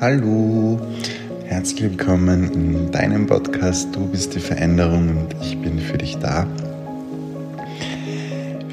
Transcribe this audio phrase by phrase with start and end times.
[0.00, 0.80] Hallo,
[1.44, 3.94] herzlich willkommen in deinem Podcast.
[3.94, 6.46] Du bist die Veränderung und ich bin für dich da.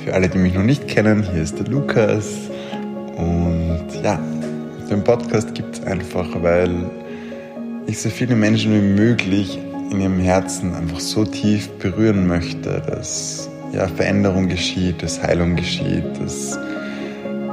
[0.05, 2.29] Für alle, die mich noch nicht kennen, hier ist der Lukas.
[3.17, 4.17] Und ja,
[4.89, 6.89] den Podcast gibt es einfach, weil
[7.87, 9.59] ich so viele Menschen wie möglich
[9.91, 16.05] in ihrem Herzen einfach so tief berühren möchte, dass ja, Veränderung geschieht, dass Heilung geschieht,
[16.21, 16.57] dass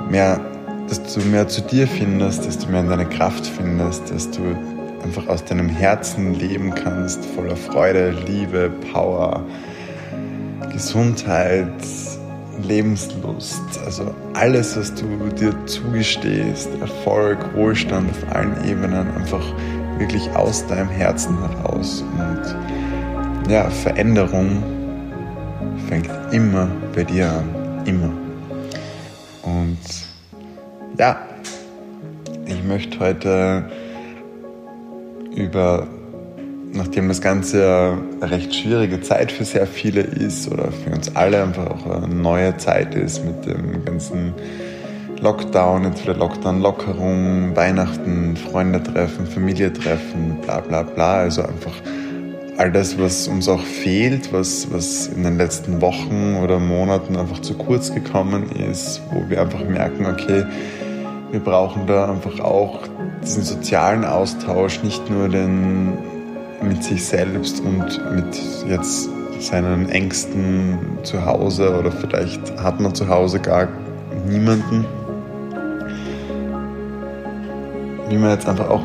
[0.09, 0.41] mehr
[0.89, 4.43] dass du mehr zu dir findest, dass du mehr in deine Kraft findest, dass du
[5.03, 9.45] einfach aus deinem Herzen leben kannst, voller Freude, Liebe, Power,
[10.73, 11.67] Gesundheit,
[12.63, 15.07] Lebenslust, also alles, was du
[15.39, 19.45] dir zugestehst, Erfolg, Wohlstand auf allen Ebenen, einfach
[19.99, 22.03] wirklich aus deinem Herzen heraus.
[22.13, 24.63] Und ja, Veränderung
[25.89, 28.24] fängt immer bei dir an, immer.
[30.97, 31.17] Ja,
[32.47, 33.69] ich möchte heute
[35.35, 35.89] über,
[36.73, 41.43] nachdem das Ganze eine recht schwierige Zeit für sehr viele ist oder für uns alle
[41.43, 44.35] einfach auch eine neue Zeit ist mit dem ganzen
[45.21, 51.15] Lockdown, jetzt wieder Lockdown-Lockerung, Weihnachten, Freunde treffen, Familie treffen, bla bla bla.
[51.17, 51.75] Also einfach
[52.57, 57.41] all das, was uns auch fehlt, was, was in den letzten Wochen oder Monaten einfach
[57.41, 60.45] zu kurz gekommen ist, wo wir einfach merken, okay,
[61.31, 62.81] wir brauchen da einfach auch
[63.23, 65.95] diesen sozialen Austausch, nicht nur den
[66.63, 69.09] mit sich selbst und mit jetzt
[69.41, 73.69] seinen Ängsten zu Hause oder vielleicht hat man zu Hause gar
[74.27, 74.87] niemanden.
[78.09, 78.85] Wie man jetzt einfach auch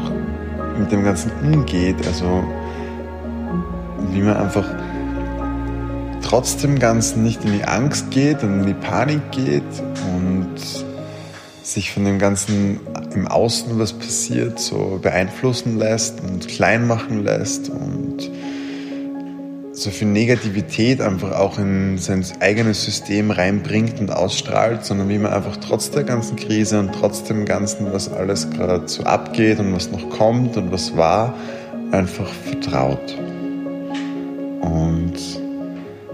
[0.78, 2.44] mit dem Ganzen umgeht, also
[4.14, 4.66] wie man einfach
[6.24, 9.64] trotzdem Ganzen nicht in die Angst geht und in die Panik geht
[10.16, 10.56] und
[11.64, 12.80] sich von dem Ganzen
[13.14, 18.30] im Außen, was passiert, so beeinflussen lässt und klein machen lässt und
[19.72, 25.32] so viel Negativität einfach auch in sein eigenes System reinbringt und ausstrahlt, sondern wie man
[25.32, 29.74] einfach trotz der ganzen Krise und trotz dem Ganzen, was alles gerade so abgeht und
[29.74, 31.34] was noch kommt und was war,
[31.92, 33.18] einfach vertraut.
[34.72, 35.14] Und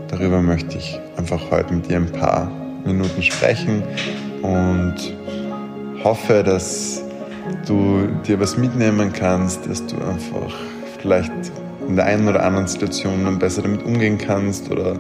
[0.07, 2.51] darüber möchte ich einfach heute mit dir ein paar
[2.85, 3.83] Minuten sprechen
[4.41, 4.95] und
[6.03, 7.03] hoffe, dass
[7.67, 10.53] du dir was mitnehmen kannst, dass du einfach
[10.99, 11.31] vielleicht
[11.87, 14.97] in der einen oder anderen Situation dann besser damit umgehen kannst oder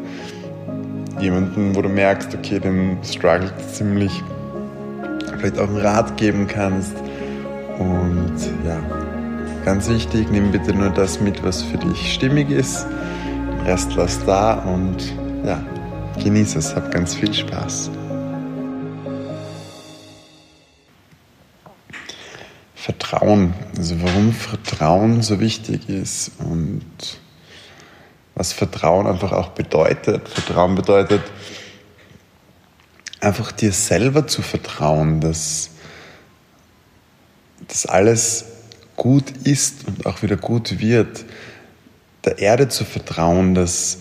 [1.19, 4.23] jemanden, wo du merkst, okay, dem struggelt ziemlich,
[5.37, 6.95] vielleicht auch einen Rat geben kannst.
[7.79, 8.35] Und
[8.65, 8.79] ja,
[9.63, 12.85] ganz wichtig, nimm bitte nur das mit, was für dich stimmig ist.
[13.65, 14.97] Den Rest lass da und
[15.43, 15.59] ja,
[16.23, 17.89] genieße es, hab ganz viel Spaß.
[22.75, 26.85] Vertrauen, also warum Vertrauen so wichtig ist und
[28.35, 30.29] was Vertrauen einfach auch bedeutet.
[30.29, 31.23] Vertrauen bedeutet
[33.19, 35.71] einfach dir selber zu vertrauen, dass,
[37.67, 38.45] dass alles
[38.95, 41.25] gut ist und auch wieder gut wird.
[42.25, 43.99] Der Erde zu vertrauen, dass,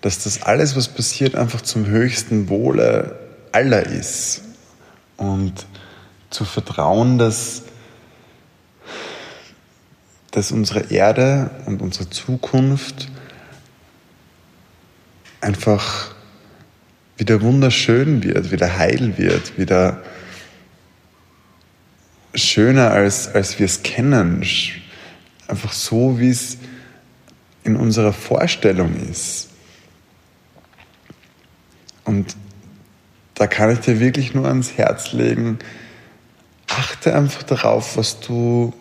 [0.00, 3.18] dass das alles, was passiert, einfach zum höchsten Wohle
[3.52, 4.42] aller ist.
[5.16, 5.66] Und
[6.30, 7.62] zu vertrauen, dass
[10.30, 13.08] dass unsere Erde und unsere Zukunft
[15.40, 16.14] einfach
[17.16, 20.02] wieder wunderschön wird, wieder heil wird, wieder
[22.34, 24.46] schöner als, als wir es kennen.
[25.48, 26.58] Einfach so, wie es
[27.68, 29.48] in unserer Vorstellung ist.
[32.04, 32.34] Und
[33.34, 35.58] da kann ich dir wirklich nur ans Herz legen,
[36.66, 38.72] achte einfach darauf, was du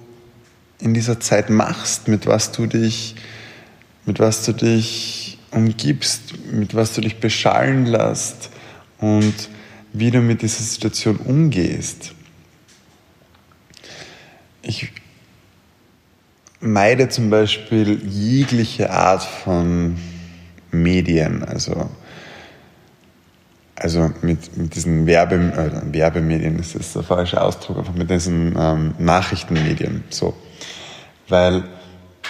[0.79, 3.15] in dieser Zeit machst, mit was du dich,
[4.05, 8.49] mit was du dich umgibst, mit was du dich beschallen lässt
[8.99, 9.33] und
[9.91, 12.13] wie du mit dieser Situation umgehst.
[14.61, 14.91] Ich
[16.59, 19.97] meide zum Beispiel jegliche Art von
[20.71, 21.89] Medien, also
[23.79, 28.95] also mit, mit diesen Werbe, äh, Werbemedien ist der falsche Ausdruck, einfach mit diesen ähm,
[28.97, 30.03] Nachrichtenmedien.
[30.09, 30.33] So.
[31.29, 31.63] Weil,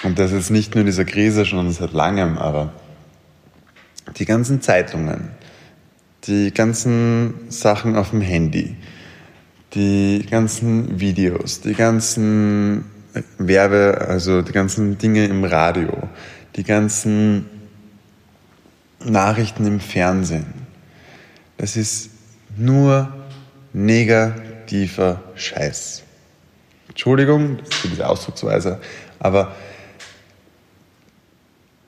[0.03, 2.73] und das ist nicht nur in dieser Krise schon seit langem, aber
[4.17, 5.29] die ganzen Zeitungen,
[6.25, 8.75] die ganzen Sachen auf dem Handy,
[9.73, 12.85] die ganzen Videos, die ganzen
[13.37, 16.09] Werbe, also die ganzen Dinge im Radio,
[16.55, 17.45] die ganzen
[19.03, 20.53] Nachrichten im Fernsehen.
[21.57, 22.09] Das ist
[22.55, 23.11] nur
[23.73, 26.03] negativer Scheiß.
[26.89, 28.79] Entschuldigung für diese Ausdrucksweise,
[29.19, 29.55] aber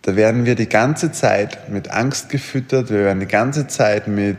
[0.03, 4.37] da werden wir die ganze Zeit mit Angst gefüttert, wir werden die ganze Zeit mit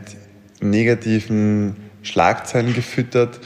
[0.59, 3.39] negativen Schlagzeilen gefüttert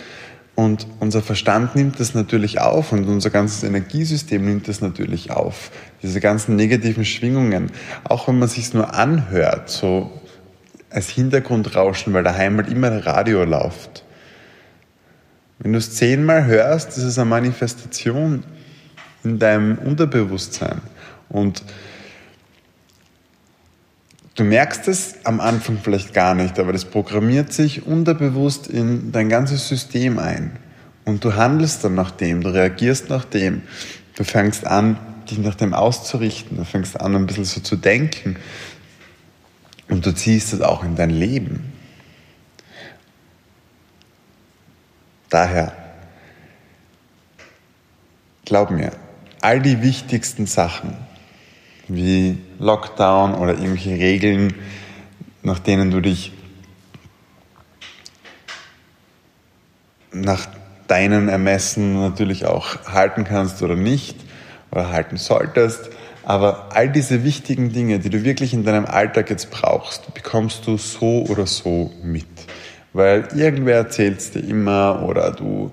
[0.56, 5.70] und unser Verstand nimmt das natürlich auf und unser ganzes Energiesystem nimmt das natürlich auf.
[6.02, 7.72] Diese ganzen negativen Schwingungen,
[8.06, 10.12] auch wenn man sich nur anhört, so
[10.90, 14.06] als Hintergrundrauschen, weil daheim halt immer Radio läuft.
[15.60, 18.44] Wenn du es zehnmal hörst, ist es eine Manifestation
[19.26, 20.80] in deinem Unterbewusstsein.
[21.28, 21.64] Und
[24.36, 29.30] Du merkst es am Anfang vielleicht gar nicht, aber das programmiert sich unterbewusst in dein
[29.30, 30.60] ganzes System ein.
[31.06, 33.62] Und du handelst dann nach dem, du reagierst nach dem.
[34.18, 34.98] Du fängst an,
[35.30, 36.58] dich nach dem auszurichten.
[36.58, 38.36] Du fängst an, ein bisschen so zu denken.
[39.88, 41.72] Und du ziehst es auch in dein Leben.
[45.30, 45.74] Daher,
[48.44, 48.92] glaub mir,
[49.40, 50.98] all die wichtigsten Sachen,
[51.88, 54.56] wie Lockdown oder irgendwelche Regeln,
[55.44, 56.34] nach denen du dich
[60.12, 60.48] nach
[60.88, 64.18] deinen Ermessen natürlich auch halten kannst oder nicht
[64.72, 65.90] oder halten solltest.
[66.24, 70.78] Aber all diese wichtigen Dinge, die du wirklich in deinem Alltag jetzt brauchst, bekommst du
[70.78, 72.26] so oder so mit.
[72.94, 75.72] Weil irgendwer erzählt es dir immer oder du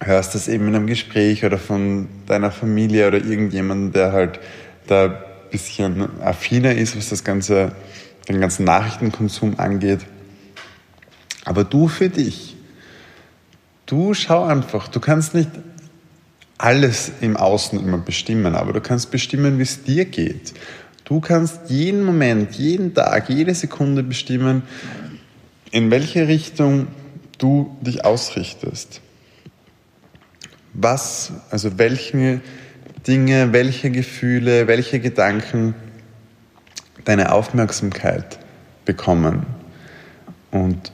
[0.00, 4.40] hörst das eben in einem Gespräch oder von deiner Familie oder irgendjemandem, der halt
[4.86, 7.72] da bisschen affiner ist, was das ganze,
[8.28, 10.00] den ganzen Nachrichtenkonsum angeht.
[11.44, 12.56] Aber du für dich,
[13.86, 15.50] du schau einfach, du kannst nicht
[16.58, 20.54] alles im Außen immer bestimmen, aber du kannst bestimmen, wie es dir geht.
[21.04, 24.62] Du kannst jeden Moment, jeden Tag, jede Sekunde bestimmen,
[25.70, 26.88] in welche Richtung
[27.38, 29.00] du dich ausrichtest
[30.80, 32.40] was, also welche
[33.06, 35.74] Dinge, welche Gefühle, welche Gedanken
[37.04, 38.38] deine Aufmerksamkeit
[38.84, 39.46] bekommen.
[40.50, 40.92] Und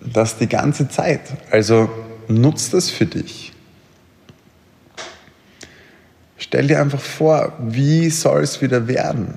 [0.00, 1.20] das die ganze Zeit.
[1.50, 1.90] Also
[2.28, 3.52] nutzt das für dich.
[6.38, 9.34] Stell dir einfach vor, wie soll es wieder werden?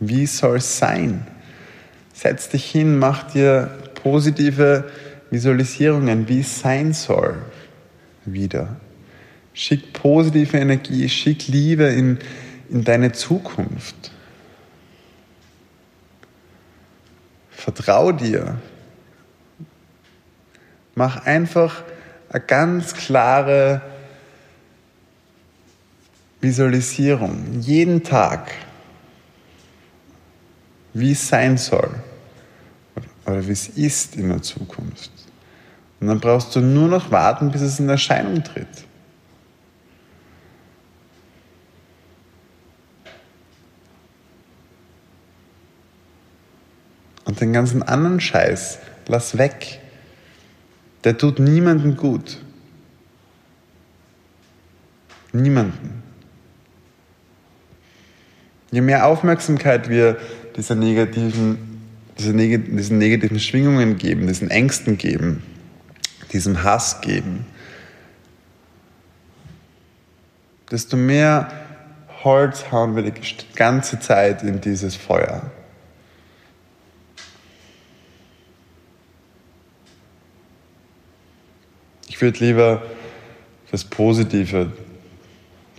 [0.00, 1.26] Wie soll es sein?
[2.12, 3.70] Setz dich hin, mach dir
[4.02, 4.90] positive
[5.30, 7.36] Visualisierungen, wie es sein soll
[8.24, 8.76] wieder.
[9.54, 12.18] Schick positive Energie, schick Liebe in,
[12.70, 14.10] in deine Zukunft.
[17.50, 18.58] Vertrau dir.
[20.94, 21.84] Mach einfach
[22.30, 23.82] eine ganz klare
[26.40, 28.50] Visualisierung, jeden Tag,
[30.92, 31.94] wie es sein soll
[33.24, 35.12] oder wie es ist in der Zukunft.
[36.00, 38.66] Und dann brauchst du nur noch warten, bis es in Erscheinung tritt.
[47.24, 49.80] Und den ganzen anderen Scheiß lass weg.
[51.04, 52.38] Der tut niemandem gut.
[55.32, 56.02] Niemanden.
[58.70, 60.18] Je mehr Aufmerksamkeit wir
[60.56, 61.80] dieser negativen,
[62.18, 65.42] diese neg diesen negativen Schwingungen geben, diesen Ängsten geben,
[66.32, 67.46] diesem Hass geben,
[70.70, 71.52] desto mehr
[72.24, 73.12] Holz hauen wir die
[73.54, 75.50] ganze Zeit in dieses Feuer.
[82.12, 82.82] Ich würde lieber
[83.70, 84.70] das Positive,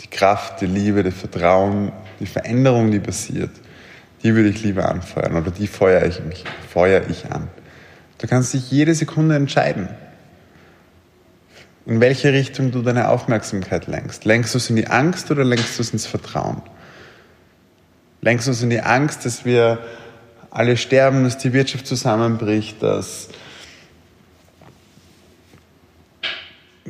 [0.03, 3.51] die Kraft, die Liebe, das Vertrauen, die Veränderung, die passiert,
[4.23, 7.49] die würde ich lieber anfeuern oder die feuere ich, mich, feuere ich an.
[8.17, 9.89] Du kannst dich jede Sekunde entscheiden
[11.85, 14.25] in welche Richtung du deine Aufmerksamkeit lenkst.
[14.25, 16.63] Lenkst du es in die Angst oder lenkst du es ins Vertrauen?
[18.21, 19.77] Lenkst du es in die Angst, dass wir
[20.49, 23.29] alle sterben, dass die Wirtschaft zusammenbricht, dass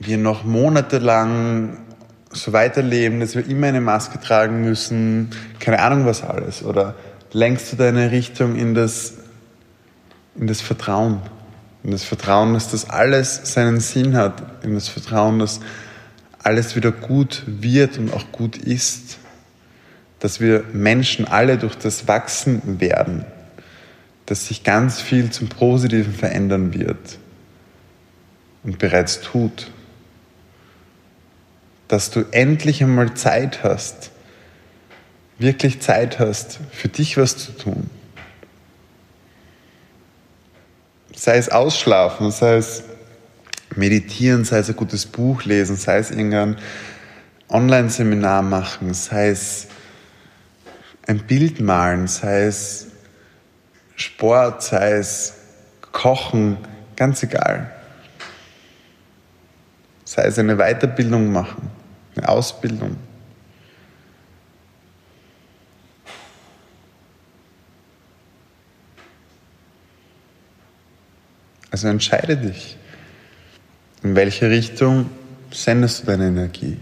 [0.05, 1.77] wir noch monatelang
[2.31, 5.29] so weiterleben, dass wir immer eine Maske tragen müssen,
[5.60, 6.63] keine Ahnung was alles?
[6.63, 6.95] Oder
[7.31, 9.13] lenkst du deine Richtung in das,
[10.36, 11.22] in das Vertrauen?
[11.83, 15.60] in das Vertrauen, dass das alles seinen Sinn hat, in das Vertrauen, dass
[16.41, 19.17] alles wieder gut wird und auch gut ist,
[20.19, 23.25] dass wir Menschen alle durch das Wachsen werden,
[24.25, 27.17] dass sich ganz viel zum Positiven verändern wird
[28.63, 29.72] und bereits tut,
[31.93, 34.12] dass du endlich einmal Zeit hast,
[35.39, 37.89] wirklich Zeit hast, für dich was zu tun
[41.23, 42.83] sei es ausschlafen, sei es
[43.75, 46.57] meditieren, sei es ein gutes Buch lesen, sei es irgendein
[47.50, 49.67] Online-Seminar machen, sei es
[51.07, 52.88] ein Bild malen, sei es
[53.95, 55.35] Sport, sei es
[55.91, 56.57] Kochen,
[56.95, 57.71] ganz egal.
[60.03, 61.69] Sei es eine Weiterbildung machen,
[62.15, 62.98] eine Ausbildung.
[71.72, 72.77] Also entscheide dich,
[74.03, 75.10] in welche Richtung
[75.51, 76.77] sendest du deine Energie.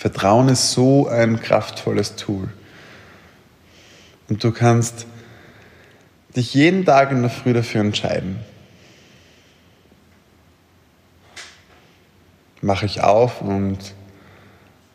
[0.00, 2.48] Vertrauen ist so ein kraftvolles Tool.
[4.30, 5.04] Und du kannst
[6.36, 8.38] dich jeden Tag in der Früh dafür entscheiden.
[12.62, 13.78] Mache ich auf und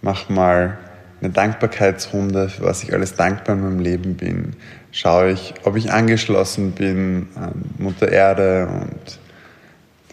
[0.02, 0.78] mach mal
[1.22, 4.56] eine Dankbarkeitsrunde, für was ich alles dankbar in meinem Leben bin.
[4.92, 9.20] Schaue ich, ob ich angeschlossen bin an Mutter Erde und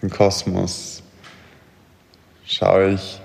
[0.01, 1.03] den Kosmos.
[2.45, 3.21] Schaue ich,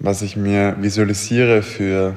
[0.00, 2.16] was ich mir visualisiere für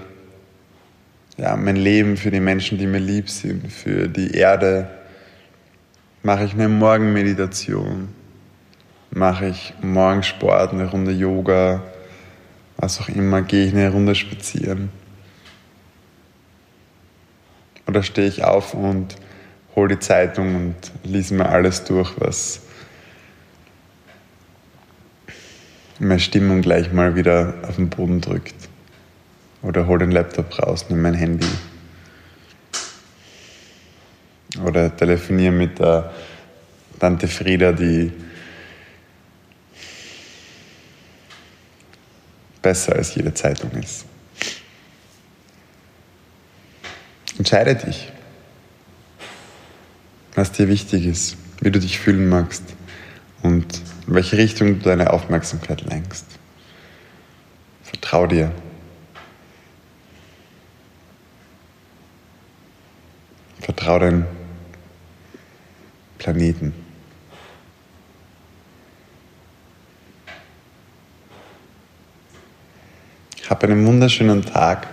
[1.38, 4.88] ja, mein Leben, für die Menschen, die mir lieb sind, für die Erde.
[6.24, 8.10] Mache ich eine Morgenmeditation,
[9.12, 11.84] mache ich morgens Sport, eine Runde Yoga,
[12.78, 14.90] was auch immer, gehe ich eine Runde spazieren.
[17.88, 19.16] Oder stehe ich auf und
[19.76, 22.62] hole die Zeitung und lese mir alles durch, was
[26.00, 28.65] meine Stimmung gleich mal wieder auf den Boden drückt.
[29.62, 31.48] Oder hol den Laptop raus, nimm mein Handy.
[34.64, 36.14] Oder telefoniere mit der
[37.00, 38.12] Tante Frieda, die
[42.62, 44.06] besser als jede Zeitung ist.
[47.38, 48.12] Entscheide dich,
[50.34, 52.64] was dir wichtig ist, wie du dich fühlen magst
[53.44, 56.26] und in welche Richtung du deine Aufmerksamkeit lenkst.
[57.84, 58.52] Vertrau dir.
[63.66, 64.28] Vertrau den
[66.20, 66.72] Planeten.
[73.50, 74.86] Hab einen wunderschönen Tag.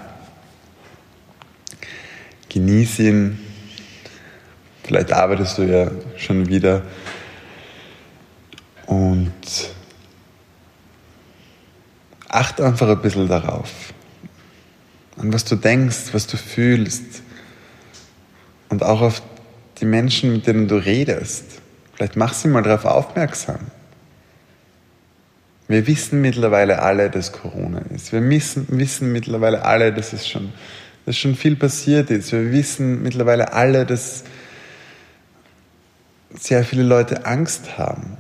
[2.49, 3.39] Genieß ihn.
[4.85, 6.81] Vielleicht arbeitest du ja schon wieder
[8.87, 9.35] und
[12.27, 13.93] achte einfach ein bisschen darauf,
[15.19, 17.23] an was du denkst, was du fühlst
[18.73, 19.23] und auch auf
[19.81, 21.45] die Menschen, mit denen du redest.
[21.93, 23.59] Vielleicht mach sie mal darauf aufmerksam.
[25.69, 28.15] Wir wissen mittlerweile alle, dass Corona ist.
[28.15, 30.55] Wir wissen, wissen mittlerweile alle, dass es schon,
[31.05, 32.33] dass schon viel passiert ist.
[32.33, 34.25] Wir wissen mittlerweile alle, dass
[36.35, 38.17] sehr viele Leute Angst haben.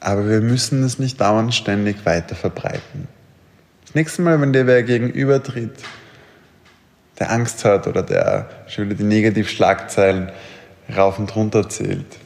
[0.00, 3.06] Aber wir müssen es nicht dauernd ständig weiter verbreiten.
[3.84, 5.84] Das nächste Mal, wenn dir wer gegenübertritt,
[7.18, 10.30] der Angst hat oder der schon wieder die Negativschlagzeilen
[10.94, 12.18] rauf und runter zählt,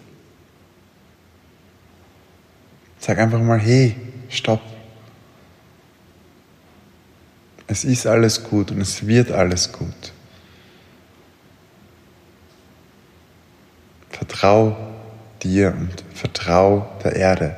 [2.99, 3.97] sag einfach mal, hey,
[4.29, 4.61] stopp.
[7.67, 10.13] Es ist alles gut und es wird alles gut.
[14.11, 14.77] Vertrau
[15.43, 17.57] dir und vertrau der Erde.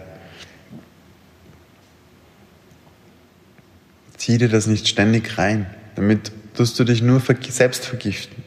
[4.16, 5.66] Zieh dir das nicht ständig rein.
[5.96, 8.42] Damit tust du dich nur selbst vergiften.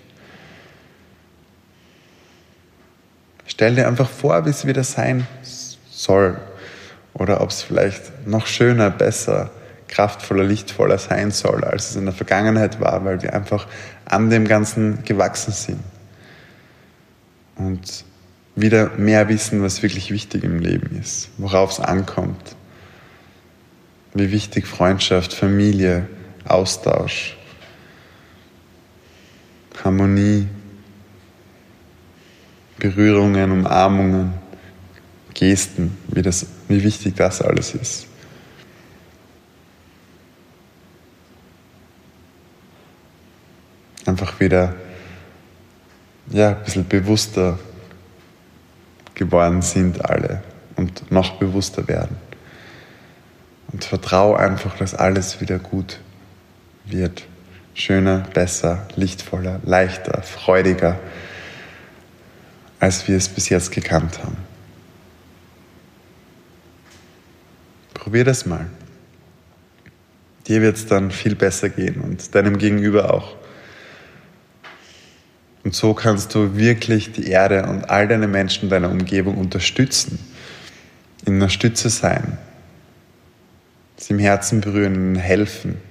[3.45, 5.27] Stell dir einfach vor, wie es wieder sein
[5.89, 6.37] soll.
[7.13, 9.51] Oder ob es vielleicht noch schöner, besser,
[9.87, 13.67] kraftvoller, lichtvoller sein soll, als es in der Vergangenheit war, weil wir einfach
[14.03, 15.79] an dem Ganzen gewachsen sind.
[17.55, 18.03] Und
[18.55, 22.55] wieder mehr wissen, was wirklich wichtig im Leben ist, worauf es ankommt
[24.15, 26.07] wie wichtig Freundschaft, Familie,
[26.47, 27.37] Austausch,
[29.83, 30.47] Harmonie,
[32.77, 34.33] Berührungen, Umarmungen,
[35.33, 38.07] Gesten, wie, das, wie wichtig das alles ist.
[44.05, 44.75] Einfach wieder
[46.29, 47.59] ja, ein bisschen bewusster
[49.13, 50.43] geworden sind alle
[50.75, 52.17] und noch bewusster werden.
[53.71, 55.99] Und vertraue einfach, dass alles wieder gut
[56.85, 57.25] wird.
[57.75, 60.97] Schöner, besser, lichtvoller, leichter, freudiger,
[62.79, 64.37] als wir es bis jetzt gekannt haben.
[67.93, 68.67] Probier das mal.
[70.47, 73.35] dir wird es dann viel besser gehen und deinem Gegenüber auch.
[75.65, 80.19] Und so kannst du wirklich die Erde und all deine Menschen deiner Umgebung unterstützen,
[81.25, 82.37] in einer Stütze sein,
[83.97, 85.81] sie im Herzen berühren, helfen.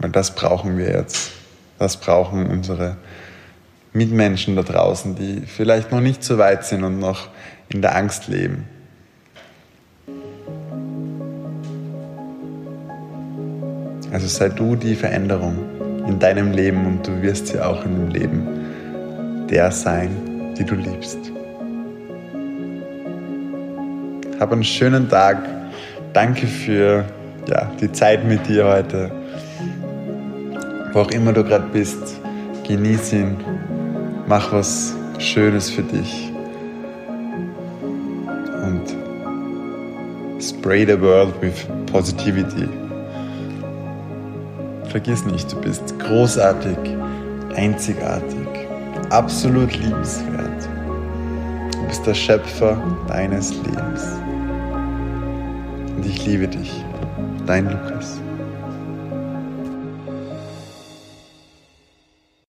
[0.00, 1.30] Weil das brauchen wir jetzt.
[1.78, 2.96] Das brauchen unsere
[3.92, 7.28] Mitmenschen da draußen, die vielleicht noch nicht so weit sind und noch
[7.68, 8.66] in der Angst leben.
[14.12, 15.56] Also sei du die Veränderung
[16.06, 20.74] in deinem Leben und du wirst sie auch in dem Leben der sein, die du
[20.74, 21.18] liebst.
[24.38, 25.38] Hab einen schönen Tag.
[26.12, 27.04] Danke für
[27.48, 29.19] ja, die Zeit mit dir heute.
[30.92, 32.20] Wo auch immer du gerade bist,
[32.66, 33.36] genieß ihn.
[34.26, 36.32] Mach was Schönes für dich.
[38.62, 38.82] Und
[40.40, 42.68] spray the world with positivity.
[44.88, 46.76] Vergiss nicht, du bist großartig,
[47.54, 48.48] einzigartig,
[49.10, 50.68] absolut liebenswert.
[51.72, 54.04] Du bist der Schöpfer deines Lebens.
[55.96, 56.84] Und ich liebe dich,
[57.46, 58.19] dein Lukas.